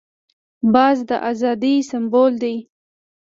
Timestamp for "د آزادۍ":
1.09-1.75